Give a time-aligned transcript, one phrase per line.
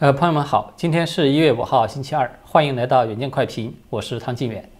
[0.00, 4.70] 呃，朋友们好，今天是一月五号，星期二，欢迎来到远见快评，我是汤晋远。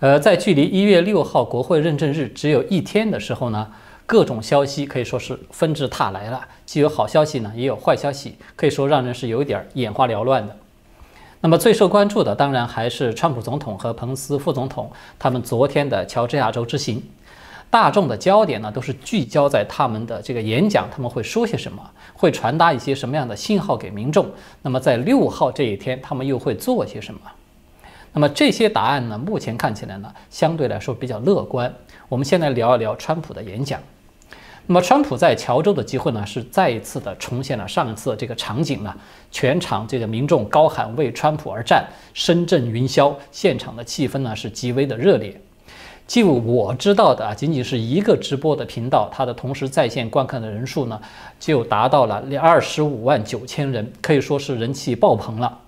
[0.00, 3.70] 呃，在距离一月六号国会认证日只有一天的时候呢，
[4.06, 10.56] 各种消息可以说是纷至沓来了，既有好消息呢，也有坏消息，可以说让人是有一点眼花缭乱的。
[11.40, 17.00] 那么最受关注的当然还是川普总统和彭斯副总统他们昨天的乔治亚州之行。
[17.74, 21.82] 大众的焦点呢，都是聚焦在他们的这个演讲，他们会说些什么，
[22.14, 24.30] 会传达一些什么样的信号给民众。
[24.62, 27.20] 那么在六号这一天，他们又会做些什么？
[28.12, 31.74] 那么这些答案呢，目前看起来呢，相对来说比较乐观。
[32.08, 33.80] 我们先来聊一聊川普的演讲。
[34.68, 38.94] 那么川普在乔州的机会呢，是再一次的重现了上一次这个场景呢，
[39.32, 45.40] 全场这个民众高喊为川普而战，声震云霄，现场的气氛呢是极为的热烈。
[46.06, 51.00] 就我知道的啊，仅仅是一个直播的频道，它的同时在线观看的人数呢，
[51.40, 55.60] 就达到了二十五万九千人，可以说是人气爆棚了。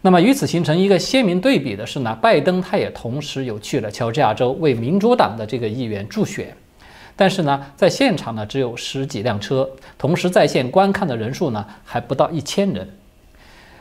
[0.00, 6.54] 那么与此形成一个鲜明对比的是呢，拜登他也同时有去了乔治亚州为民主党的这个议员助选，
[7.14, 12.88] 但是呢，在现场呢只有十几辆车，同时在线观看的人数呢还不到一千人，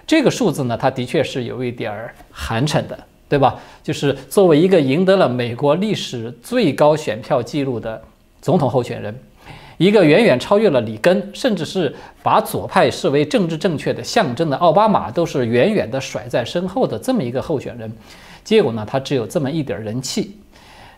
[0.06, 3.00] 这个数字呢，它的确是有一点儿寒碜的。
[3.32, 3.58] 对吧？
[3.82, 8.02] 就是作为一个赢得了美国历史最高选票记录的
[8.42, 9.18] 总统候选人，
[9.78, 17.90] 一个远远超越了里根，甚至是把左派视为政治正确的象征的奥巴马，都是远远的甩在身后的这么一个候选人，
[18.44, 20.36] 结果呢，他只有这么一点人气，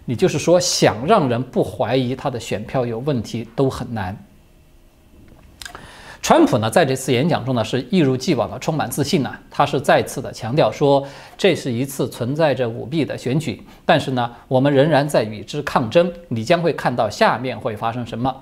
[0.06, 4.18] 你就是说想让人不怀疑他的选票有问题都很难。
[6.24, 9.36] 川普呢，在这次演讲中呢，是一如既往的充满自信呢。
[9.52, 11.06] 他是再次的强调说，
[11.38, 16.10] 这是一次存在着舞弊的选举，但是呢，我们仍然在与之抗争。
[16.30, 18.34] 你将会看到下面会发生什么。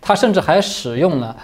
[0.00, 1.36] 他甚至还使用了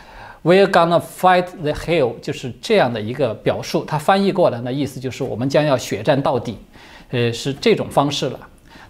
[0.43, 3.85] "We're gonna fight the hill"，就是这样的一个表述。
[3.85, 6.57] 他翻译过来呢，意思就是我们将要血战到底，
[7.11, 8.41] 呃，是这种方式了。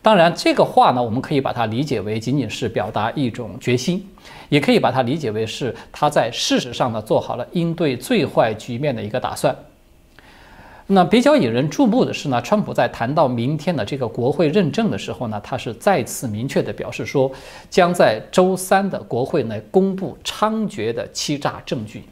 [0.09, 4.09] 当然，这个话呢，我们可以把它理解为仅仅是表达一种决心，
[4.49, 9.55] 也可以把它理解为是他在事实上呢做好了应对最坏局面的一个打算。
[10.87, 17.31] 那比较引人注目的是呢，川普在谈到明天的这个国会认证的时候呢，他是再次明确的表示说，
[17.69, 22.05] 将在周三的国会内公布猖獗的欺诈证据。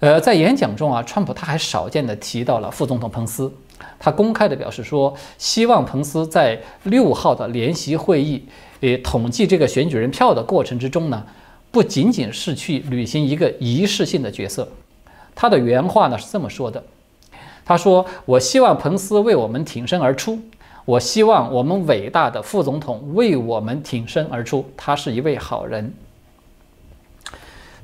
[0.00, 3.50] 呃，在演讲中啊，川普他还少见的提到了副总统彭斯。
[3.98, 8.42] 他公开的表示说，希望彭斯在六号的联席会议，
[8.80, 11.24] 诶，统计这个选举人票的过程之中呢，
[11.70, 14.68] 不仅仅是去履行一个仪式性的角色。
[15.34, 16.82] 他的原话呢是这么说的
[17.64, 20.38] ：“他说，我希望彭斯为我们挺身而出，
[20.84, 24.64] 我希望我们伟大的副总统为我们挺身而出。
[24.76, 25.92] 他是一位好人。”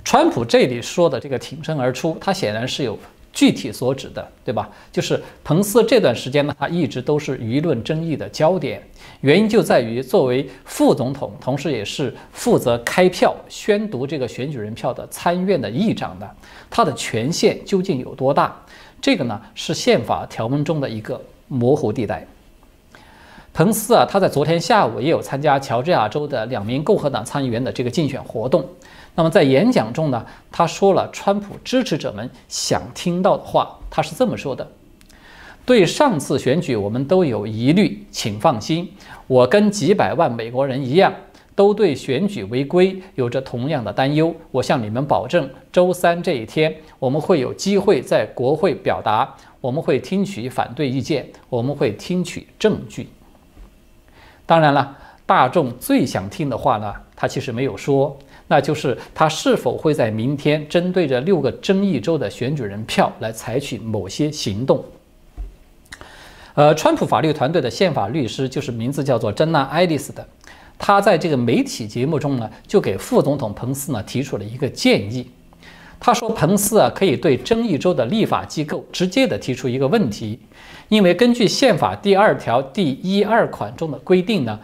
[0.04, 2.98] 川普这里说的这个挺身而出，他显然是有。
[3.32, 4.68] 具体所指的，对吧？
[4.92, 8.82] 就是彭斯这段时间呢，他一直都是舆论争议的焦点。
[9.22, 16.30] 原因就在于，作为副总统，同时也是负责开票、宣读这个选举人票的参院的议长的，
[16.68, 18.54] 他的权限究竟有多大？
[19.00, 22.26] 这个呢，是宪法条文中的一个模糊地带。
[23.54, 28.66] 彭斯啊，他在昨天下午也有参加乔治亚州的两名共和党参议员的这个竞选活动。
[29.14, 33.78] 那么在演讲中呢，他说了川普支持者们想听到的话。
[33.94, 34.66] 他是这么说的
[35.66, 38.90] ：“对上次选举我们都有疑虑，请放心，
[39.26, 41.12] 我跟几百万美国人一样，
[41.54, 44.34] 都对选举违规有着同样的担忧。
[44.50, 53.10] 我向你们保证，周三这一天我们会有机会在国会表达，我们会听取反对意见，我们会听取证据。
[54.46, 54.96] 当然了，
[55.26, 58.16] 大众最想听的话呢，他其实没有说。”
[58.52, 64.84] 那就是他是否会在明天针对着六个争议州的选举人票来采取某些行动？
[66.52, 70.22] 呃，川普法律团队的宪法律师就是名字叫做珍娜·爱丽丝的，
[70.78, 75.30] 他在这个媒体节目中呢，就给副总统彭斯呢提出了一个建议。
[75.98, 80.38] 他说，彭斯啊可以对争议州的立法机构直接的提出一个问题，
[80.90, 84.60] 因为根据宪法第二条第一二款中的规定呢。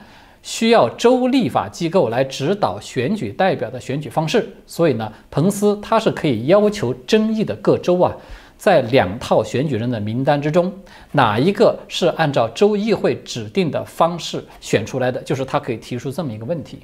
[0.48, 8.10] 需要州立法机构来指导选举代表的选举方式，所以呢，彭斯他是可以要求争议的各州啊，
[8.56, 10.72] 在两套选举人的名单之中，
[11.12, 16.78] 哪一个是按照州议会指定的方式选出来的，就是他可以提出这么一个问题。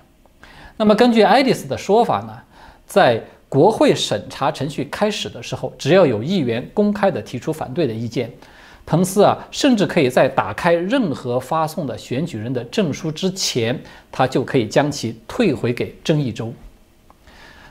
[0.76, 2.38] 那么根据爱丽丝的说法呢，
[2.84, 3.18] 在
[3.48, 8.30] 国会审查程序开始的时候，只要有议员公开的提出反对的意见。
[8.86, 13.82] 彭斯啊，甚至可以在打开任何发送的选举人的证书之前，
[14.12, 16.52] 他就可以将其退回给争议州。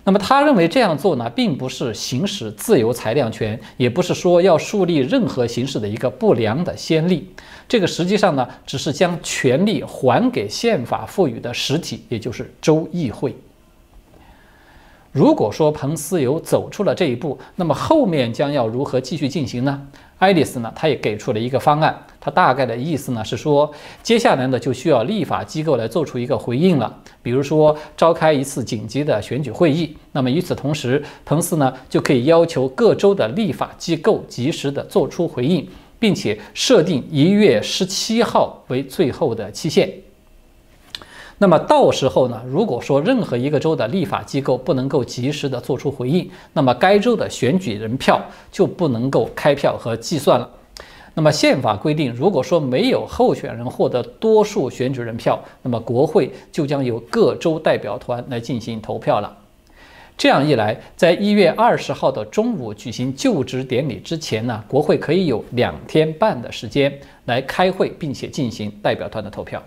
[0.05, 7.31] 那么他认为这样做呢，并不是行使自由裁量权，也不是说要树立任何形式的一个不良的先例。
[7.69, 13.33] 这个实际上呢，只是将权力还给宪法赋予的实体，也就是州议会。
[15.13, 19.87] 如果说彭斯有走出了这一步，那么后面将要如何继续进行呢？
[20.23, 21.93] 爱丽丝呢，他也给出了一个方案。
[22.19, 23.69] 他大概的意思呢是说，
[24.01, 29.97] 接下来呢就需要立法机构来做出一个回应了，比如说召开一次紧急的选举会议。
[30.13, 35.67] 那么与此同时，彭斯呢就可以要求各州的立法机构及时的做出回应。
[35.99, 39.89] 并且设定一月十七号为最后的期限。
[41.37, 48.21] 那么到时候呢，如果说任何一个州的立法机构不能够及时的做出回应，那么该州的选举人票
[48.51, 50.49] 就不能够开票和计算了。
[51.15, 59.37] 那么宪法规定，如果说没有候选人获得多数选举人票，那么国会就将由各州代表团来进行投票了。
[60.17, 66.91] 这样一来，在一月二十号的中午举行就职典礼之前呢，国会可以有两天半的时间
[67.25, 69.61] 来开会，并且进行代表团的投票。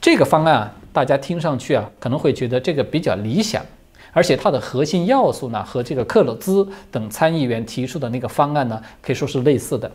[0.00, 3.64] 这个方案啊，大家听上去啊，可能会觉得这个比较理想，
[4.12, 9.90] 而且它的核心要素呢，和这个克鲁兹等参议员提出的那个方案呢，可以说是类似的。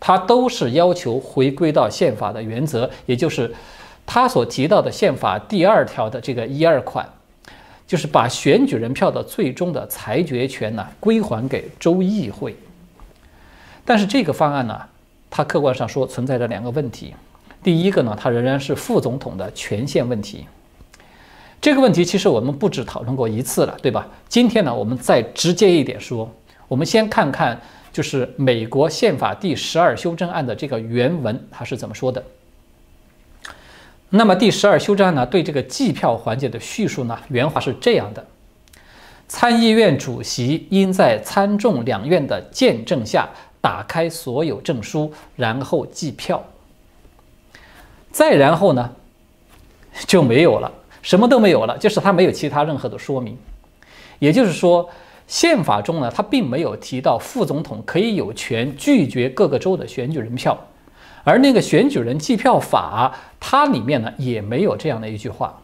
[0.00, 3.54] 它都是要求回归到宪法的原则，也就是
[4.04, 7.08] 他所提到的宪法第二条的这个一二款。
[7.86, 12.56] 就是把选举人票的最终的裁决权呢归还给州议会，
[13.84, 14.80] 但是这个方案呢，
[15.28, 17.14] 它客观上说存在着两个问题。
[17.64, 20.46] 第一个呢，它仍然是副总统的权限问题。
[21.60, 24.06] 这个问题其实我们不止讨论过一次了，对吧？
[24.28, 26.30] 今天呢，我们再直接一点说，
[26.68, 27.58] 我们先看看
[27.90, 32.22] 就是美国宪法第十二修正案的这个原文，它是怎么说的。
[34.10, 38.26] 那么第十二修正案呢，对这个计票环节的叙述呢，原话是这样的：
[39.26, 43.26] 参议院主席应在参众两院的见证下
[43.62, 46.44] 打开所有证书，然后计票。
[48.14, 48.92] 再然后呢，
[50.06, 50.70] 就没有了，
[51.02, 53.36] 什么都没有了，就是他没有其他任何的说明。
[54.20, 54.88] 也就是说，
[55.26, 60.56] 宪法中呢，他并没有提到副总统可以有权拒绝各个州的选举人票。
[61.24, 65.60] 而那个选举人计票法，它里面呢也没有这样的一句话。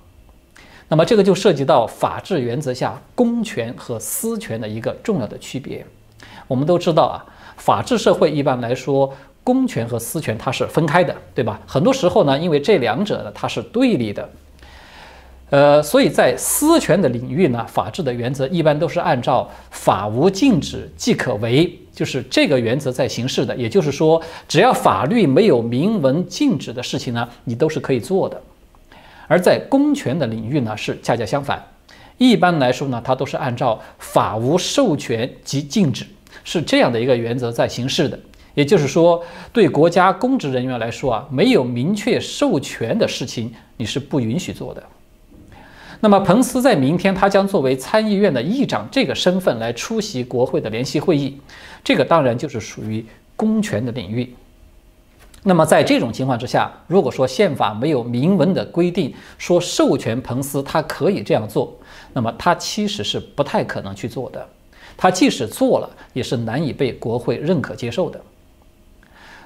[0.89, 5.87] 那么这个就涉及到法治原则下公权和私权的一个重要的区别。
[6.49, 7.25] 我们都知道啊，
[7.57, 9.15] 法治社会一般来说，
[9.51, 11.61] 公权和私权它是分开的，对吧？
[11.67, 14.31] 很多时候呢，因为这两者呢它是对立的。
[15.51, 23.57] 呃，所以在私权的领域呢，法治的原则一般都是按照“法无禁止即可为”，就是这个原则在行事的。
[23.57, 28.41] 也就是说，只要法律没有明文禁止的事情呢，你都是可以做的。
[29.27, 31.61] 而在公权的领域呢，是恰恰相反。
[32.19, 36.07] 一般来说呢，它都是按照“法无授权即禁止”，
[36.45, 38.17] 是这样的一个原则在行事的。
[38.55, 44.83] 也就是说，对国家公职人员来说啊，没有明确授权的事情，你是不允许做的。
[46.01, 51.39] 那么，彭斯在明天他将作为参议院的议长这个身份来出席国会的联席会议，
[51.85, 53.05] 这个当然就是属于
[53.37, 54.35] 公权的领域。
[55.43, 61.79] 那么，在这种情况之下，如果说宪法没有明文的规定说授权彭斯他可以这样做，
[62.13, 64.47] 那么他其实是不太可能去做的。
[64.97, 68.21] 他即使做了，也是难以被国会认可接受的。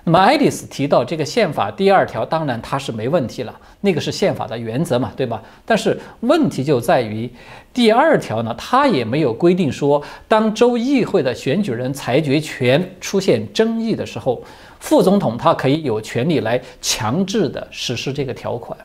[0.06, 5.42] 那么，爱丽丝提到这个宪法第二条，当然它是没问题了，那个是宪法的原则嘛，对吧？
[5.64, 7.28] 但是问题就在于
[7.72, 14.42] 第二条呢，它也没有规定说，当州议会的选举人裁决权出现争议的时候，
[14.78, 18.78] 副总统他可以有权利来强制的实施这个条款。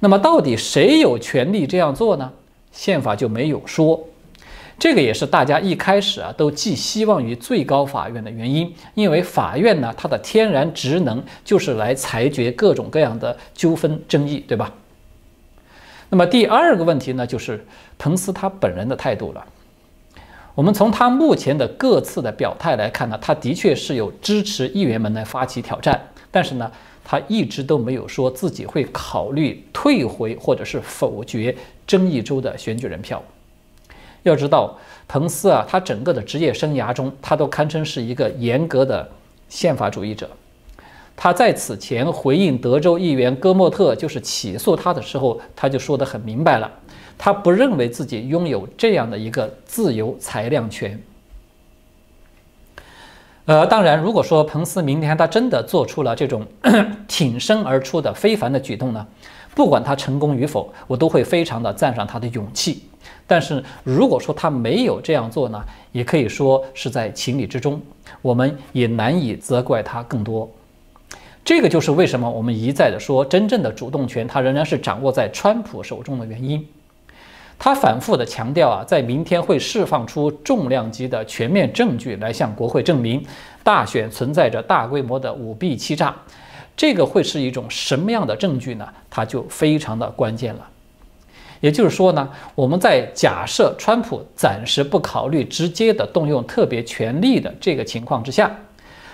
[0.00, 2.32] 那么，到底谁有权利这样做呢？
[2.72, 4.02] 宪法就没有说。
[4.78, 14.72] 这个也是大家一开始啊都寄希望于最高法院的原因，因为法院呢它的天然职能就是来裁决各种各样的纠纷争议，对吧？
[16.10, 17.66] 那么第二个问题呢，就是
[17.98, 19.44] 彭斯他本人的态度了。
[20.54, 26.70] 我们从他目前的各次的表态来看呢，他的确是有支持议员们来发起挑战，但是呢，
[27.02, 31.56] 他一直都没有说自己会考虑退回或者是否决
[31.86, 33.22] 争议州的选举人票。
[34.28, 39.08] 要知道，彭斯啊，他整个的职业生涯中，他都堪称是一个严格的
[39.48, 40.28] 宪法主义者。
[41.14, 46.70] 他在此前回应德州议员戈莫特就是起诉他的时候，他就说得很明白了，
[47.16, 51.00] 他不认为自己拥有这样的一个自由裁量权。
[53.46, 56.44] 呃，当然，如果说彭斯明天他真的做出了这种
[57.06, 59.06] 挺身而出的非凡的举动呢？
[59.54, 62.82] 不管他成功与否，我都会非常的赞赏他的勇气。
[63.26, 67.80] 但是如果说他没有这样做呢，也可以说是在情理之中，
[68.22, 70.48] 我们也难以责怪他更多。
[71.44, 76.66] 这个就是为什么我们一再的说，真正的主动权他仍然是掌握在川普手中的原因。
[77.58, 83.24] 他反复的强调啊，在明天会释放出重量级的全面证据来向国会证明
[83.62, 86.14] 大选存在着大规模的舞弊欺诈。
[86.76, 88.86] 这个会是一种什么样的证据呢？
[89.08, 90.68] 它就非常的关键了。
[91.66, 98.56] 也就是说呢，我们在假设川普暂时不考虑直接的动用特别权力的这个情况之下，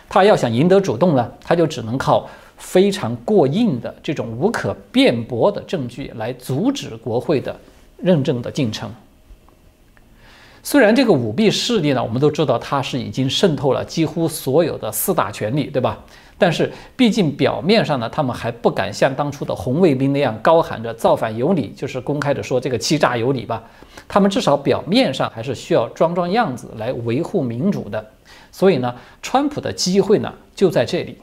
[0.06, 2.28] 他要想赢得主动呢，他就只能靠
[2.58, 7.58] 非常过硬的这种无可辩驳的证据来阻止国会的
[7.96, 8.92] 认证的进程。
[10.62, 15.98] 虽然这个舞弊势力呢，我们都知道它是已经渗透了几乎所有的四大权力，对吧？
[16.42, 23.62] 但是，毕竟表面上呢，他们还不敢像当初的红卫兵那样高喊着“造反有理”，就是公开的说这个欺诈有理吧。
[24.08, 28.04] 他们至少表面上还是需要装装样子来维护民主的。
[28.50, 31.16] 所以呢，川普的机会呢就在这里，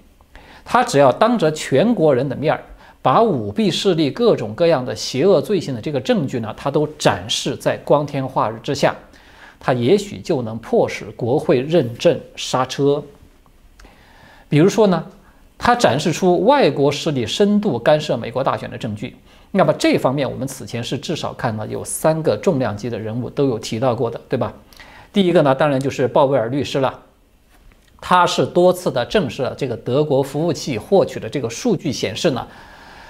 [0.63, 2.63] 他只要当着全国人的面儿，
[3.01, 8.95] 把舞弊势力各种各样的邪恶罪行的这个证据呢，他都展示在光天化日之下，
[9.59, 13.03] 他也许就能迫使国会认证刹车。
[14.49, 15.05] 比如说呢，
[15.57, 19.15] 他展示出外国势力深度干涉美国大选的证据。
[19.51, 24.53] 那么这方面，我们此前是至少看到有三个重量级的人物都有提到过的，对吧？
[25.13, 26.99] 第一个呢，当然就是鲍威尔律师了。
[28.01, 32.47] 他是多次的证实了这个德国服务器获取的这个数据显示呢，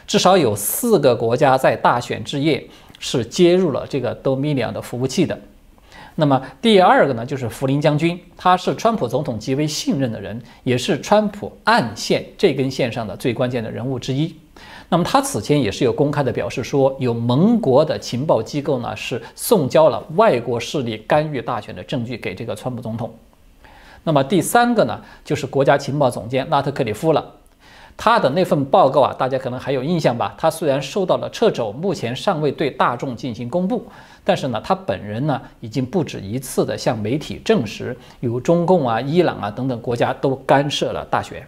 [0.07, 2.65] 至少有四个国家在大选之夜
[2.99, 5.37] 是接入了这个 Dominion 的服务器的。
[6.19, 14.35] 那么第二个呢，就是福林将军，他是川普总统极为信任的人，也是川普暗线这根线上的最关键的人物之一。
[14.89, 23.09] 那么他此前也是有公开的表示说，有盟国的情报机构呢是送交了外国势力干预大选的证据给这个川普总统。
[24.03, 27.38] 那么第三个呢，就是国家情报总监拉特克里夫了。
[28.01, 30.33] 他的那份报告啊，大家可能还有印象吧？
[30.37, 33.85] 他虽然受到了掣肘，目前尚未对大众进行公布，
[34.23, 41.45] 但是呢，他本人呢，已经不止一次的向媒体证实，有中共啊、伊朗啊等等国家都干涉了大选。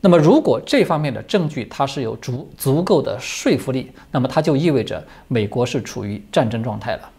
[0.00, 7.10] 那么，如果这方面的证据它是有足足够的说服力，那么它就意味着美国是处于战争状态了。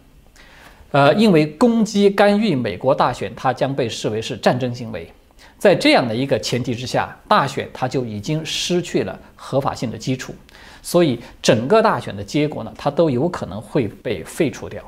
[0.92, 5.12] 呃，因为攻击干预美国大选，它将被视为是战争行为。
[5.60, 10.34] 在这样的一个前提之下，大选它就已经失去了合法性的基础，
[10.80, 14.82] 所以整个大选的结果呢，它都有可能会被废除掉。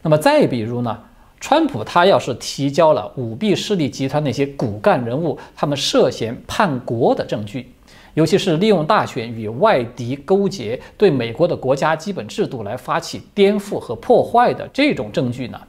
[0.00, 0.96] 那么再比如呢，
[1.40, 7.72] 川普他要是提交了舞弊势力集团那些骨干人物他们涉嫌叛国的证据，
[8.14, 15.60] 尤其是利用大选与外敌勾结，对美国的国家基本制度来发起颠覆和破坏的这种证据呢，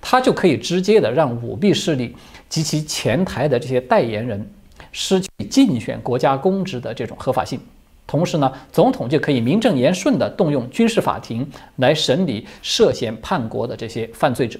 [0.00, 2.16] 他就可以直接的让舞弊势力。
[2.50, 4.44] 及其前台的这些代言人
[4.90, 7.60] 失去竞选国家公职的这种合法性，
[8.08, 14.58] 同时呢，总统就可以名正言顺地动用军事法庭来审理涉嫌叛国的这些犯罪者。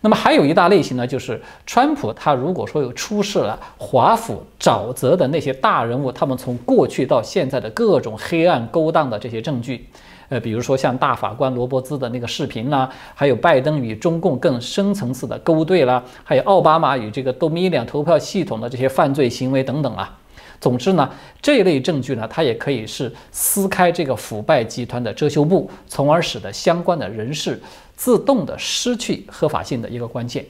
[0.00, 9.86] 那么还有一大类型呢，就是川普他如果说有出示了华府沼泽的那些大人物，他们从过去到现在的各种黑暗勾当的这些证据。
[10.34, 20.18] 呃，比如说像大法官罗伯兹的那个视频啦，还有拜登与中共更深层次的勾兑啦，还有奥巴马与这个 Dominion 投票系统的这些犯罪行为等等啊。
[20.60, 21.08] 总之呢，
[21.40, 27.62] 这类证据呢，它也可以是撕开这个腐败集团的遮羞布，从而使得相关的人士
[27.94, 30.44] 自动的失去合法性的一个关键。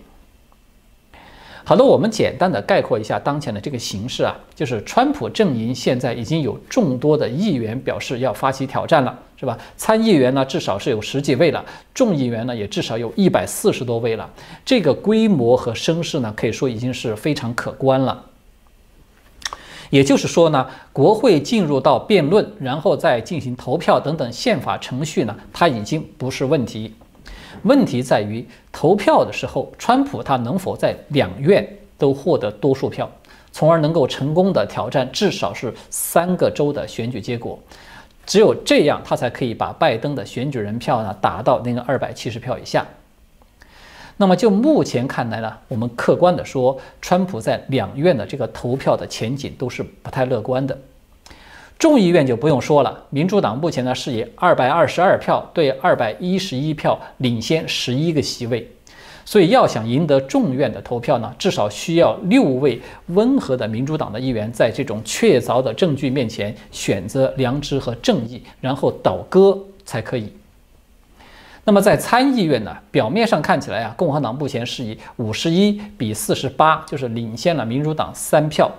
[1.66, 9.56] 好的，我们简单的概括一下当前的这个形势啊，就是川普阵营现在已经有众多的议员表示要发起挑战了，是吧？
[9.75, 14.28] 参议员呢至少是有十几位了，众议员呢也至少有一百四十多位了，
[14.62, 18.23] 这个规模和声势呢可以说已经是非常可观了。
[19.88, 26.92] 也就是说呢，国会进入到辩论，然后再进行投票等等宪法程序呢，它已经不是问题。
[27.63, 33.11] 问题在于投票的时候，川普他能否在两院都获得多数票，
[33.53, 37.59] 从而能够成功的挑战至少是三个州的选举结果。
[38.27, 42.87] 只有这样，他才可以把拜登的选举人票呢打到那个二百七十票以下。
[44.17, 50.79] 那么就目前看来呢，我们客观的说，川普在两院的这个投票的前景都是不太乐观的。
[51.85, 58.67] 众议院就不用说了，民主党目前呢是以二百二十二票对二百一十一票领先十一个席位，
[59.23, 70.33] 所以要想赢得众院的投票呢，至少需要六位温和的民主党的议员在这种确凿的证据面前选择良知和正义，然后倒戈才可以。
[71.67, 78.73] 那么在参议院呢，表面上看起来啊，共和党目前是以五十一比四十八，就是领先了民主党三票。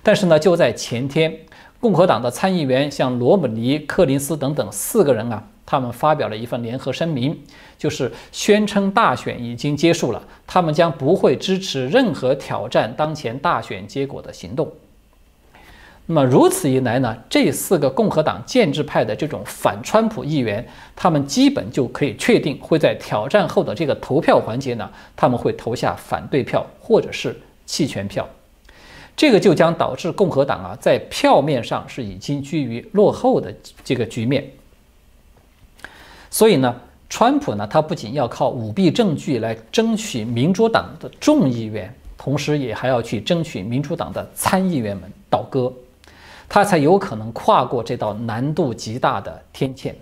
[0.00, 1.36] 但是呢，就在前天，
[1.80, 5.44] 共和党的参议员像罗姆尼、柯林斯等等四个人啊。
[5.70, 7.38] 他们发表了一份联合声明，
[7.76, 14.66] 就是宣称大选已经结束了，他们将不会支持任何挑战当前大选结果的行动。
[16.06, 20.66] 那么如此一来呢，这四个共和党建制派的这种反川普议员，
[20.96, 28.26] 他们基本就可以确定会在挑战后的这个投票环节呢，他们会投下反对票或者是弃权票，
[29.18, 34.48] 这个就将导致共和党啊在票面上是已经居于落后的这个局面。
[36.30, 36.72] 所以呢，
[37.10, 45.72] 川普呢，他不仅要靠舞弊证据来争取民主党的众议员，同时也还要去争取民主党的参议员们倒戈，
[46.48, 49.92] 他才有可能跨过这道难度极大的天堑。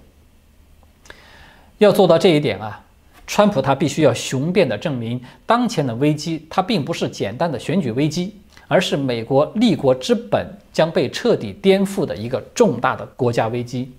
[1.79, 2.85] 要做到这一点啊，
[3.27, 8.37] 川普他必须要雄辩地证明，当前的危机它并不是简单的选举危机，
[8.69, 13.93] 而是美国立国之本将被彻底颠覆的一个重大的国家危机。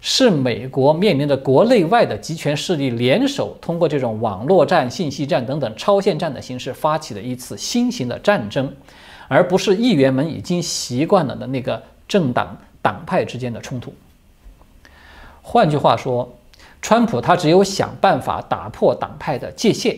[0.00, 8.72] 是美国面临着国内外的集权势力联手，通过这种网络战、信息战等等超限战的形式发起的一次新型的战争，
[9.26, 13.92] 而不是议员们已经习惯了的那个政党党派之间的冲突。
[15.42, 16.28] 换句话说，
[16.82, 19.96] 川普他只有想办法打破党派的界限。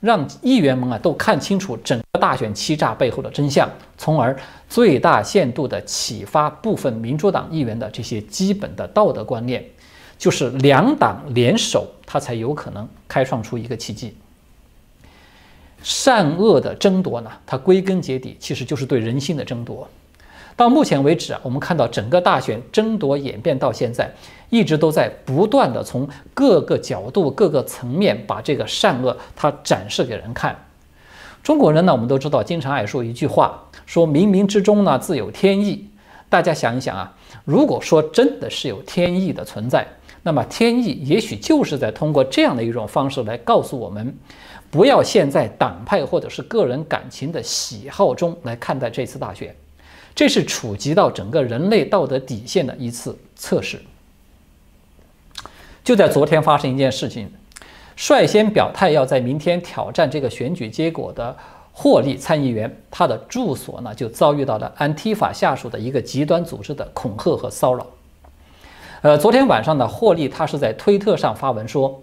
[0.00, 4.34] 让议员们啊都看清楚整个大选欺诈背后的真相，从而
[4.68, 9.62] 最大限度地启发部分民主党议员的这些基本的道德观念，
[10.16, 14.14] 就是两党联手，他才有可能开创出一个奇迹。
[15.82, 19.88] 善恶的争夺呢，它归根结底其实就是对人心的争夺。
[20.56, 24.10] 到目前为止啊，我们看到整个大选争夺演变到现在，
[24.50, 30.56] 一直都在不断的从各个角度、各个层面把这个善恶它展示给人看。
[31.42, 35.88] 中国人呢，我们都知道，经常爱说一句话，说冥冥之中呢自有天意。
[36.28, 39.86] 大家想一想啊，如果说真的是有天意的存在，
[40.22, 44.14] 那么天意也许就是在通过这样的一种方式来告诉我们，
[44.70, 49.56] 不要陷在党派或者是个人感情的喜好中来看待这次大选。
[50.14, 53.80] 这是触及到整个人类道德底线的一次测试。
[55.82, 57.30] 就在昨天发生一件事情，
[57.96, 61.34] 率先表态要在明天挑战这个选举结果的
[61.72, 67.86] 霍利参议员，他的住所呢就遭遇到了安提法下属的一个极端组织的恐吓和骚扰。
[69.00, 72.02] 呃，昨天晚上呢，霍利他是在推特上发文说：“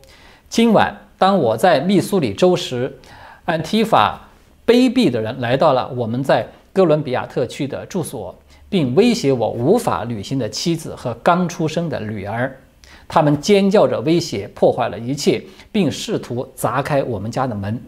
[0.49, 2.97] 今晚当我在密苏里州时，
[3.45, 4.29] 安提法
[4.65, 8.35] 卑鄙的人来到了我们在。”哥伦比亚特区的住所，
[8.69, 12.55] 并威胁我无法履行的妻子和刚出生的女儿。
[13.07, 17.81] 他们尖叫着威胁，破坏了一切，并试图砸开我们家的门。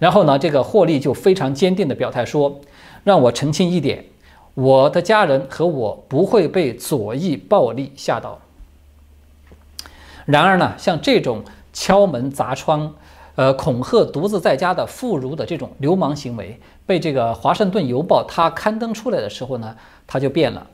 [0.00, 2.60] 然后呢，这个霍利就非常坚定地表态说
[3.04, 4.04] ：“让我澄清一点，
[4.54, 8.40] 我的家人和我不会被左翼暴力吓到。”
[10.26, 12.92] 然而呢，像这种敲门砸窗。
[13.34, 19.74] 呃，恐吓独自在家的妇孺的这种流氓行为，被这个《华盛顿邮报》它刊登出来的时候呢，
[20.06, 20.66] 它就变了，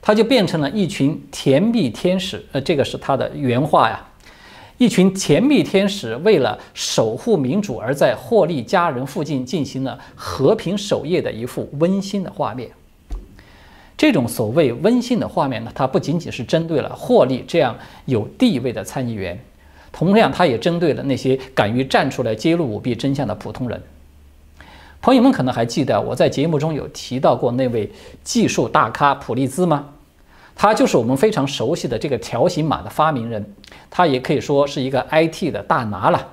[0.00, 2.44] 它就变成了一群甜蜜天使。
[2.52, 4.00] 呃，这个是它的原话呀，
[4.78, 12.70] 一群甜蜜天使为了守护民主而在霍利家人附近进行了和平守夜的一幅温馨的画面。
[13.96, 19.36] 这种所谓温馨的画面呢，它不仅仅是针对了霍利这样有地位的参议员。
[19.96, 23.80] 同样，他也针对了那些敢于站出来揭露舞弊真相的普通人。
[25.00, 27.88] 朋友们可能还记得我在节目中有提到过那位
[28.24, 29.90] 技术大咖普利兹吗？
[30.56, 33.54] 他就是我们非常熟悉的这个条形码的发明人，
[33.88, 36.26] 他也可以说是一个 IT 的大拿了。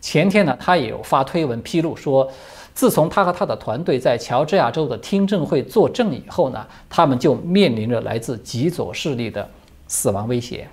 [0.00, 2.28] 前天呢，他也有发推文披露说，
[2.74, 9.48] 自从他和他的团队在乔治亚州的听证会作证以后呢，他们就面临着来自极左势力的
[9.86, 10.68] 死亡威胁。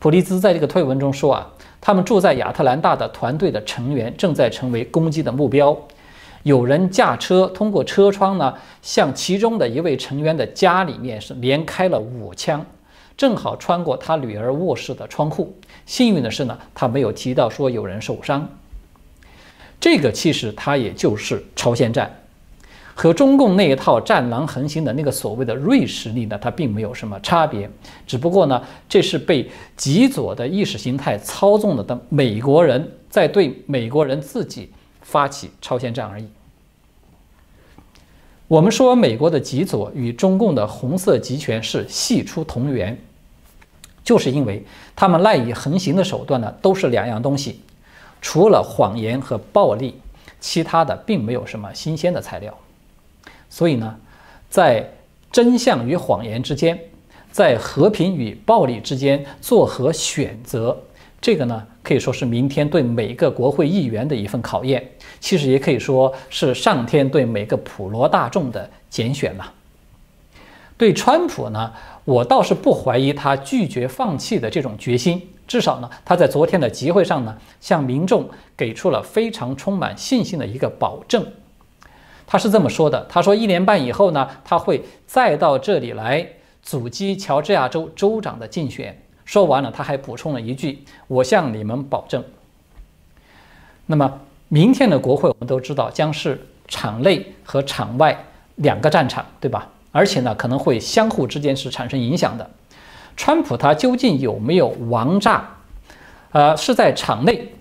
[0.00, 5.76] 普利兹在这个推文中说：“啊，他们住在亚特兰大的团队的成员正在成为攻击的目标。
[6.44, 12.64] 有人驾车通过车窗呢，向其中的一位成员的家里面是连开了五枪，
[13.16, 15.52] 正好穿过他女儿卧室的窗户。
[15.84, 18.48] 幸运的是呢，他没有提到说有人受伤。
[19.80, 22.12] 这个其实它也就是朝鲜战。
[23.00, 27.70] 和中共那一套战狼横行的那个所谓的锐实力呢，它并没有什么差别。
[28.08, 36.26] 只不过呢，这是被极左的意识形态操纵了的美国人在对美国人自己发起超限战而已。
[38.48, 42.98] 我们说美国的极左与中共的红色极权是系出同源，
[44.02, 47.60] 就是因为他们赖以横行的手段呢，都是两样东西，
[48.20, 50.00] 除了谎言和暴力，
[50.40, 52.52] 其他的并没有什么新鲜的材料。
[53.50, 53.96] 所以呢，
[54.48, 54.90] 在
[55.30, 56.78] 真相与谎言之间，
[57.30, 60.76] 在和平与暴力之间作何选择？
[61.20, 64.88] 这个呢，可以说是明天对每个国会议员的一份考验。
[65.18, 69.46] 其实也可以说是上天对每个普罗大众的拣选嘛。
[70.76, 71.72] 对川普呢，
[72.04, 75.20] 我倒是不怀疑他拒绝放弃的这种决心。
[75.48, 81.26] 至少呢，他在昨天的集会上呢，向民众给出了非常充满信心的一个保证。
[82.28, 86.24] 他是这么说的：“他说一年半以后呢，他会再到这里来
[86.62, 92.22] 阻击乔治亚州州长的竞选。”说完了，他还补充了一句：“我向你们保证。”
[93.86, 94.20] 那么。
[94.50, 99.68] 明天的国会，我们都知道将是场内和场外两个战场，对吧？
[99.92, 102.48] 而且呢，可能会相互之间是产生影响的。
[103.14, 105.46] 川普他究竟有没有王炸？
[106.32, 107.52] 呃，是在场内。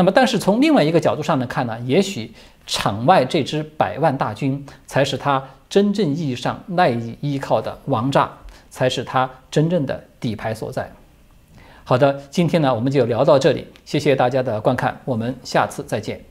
[0.00, 2.32] 那么，但是从另外一个角度上来看呢，也许
[2.66, 8.30] 场外这支百万大军才是他真正意义上赖以依靠的王炸，
[8.70, 10.90] 才是他真正的底牌所在。
[11.84, 16.29] 好的，今天呢我们就聊到这里，谢谢大家的观看，我们下次再见。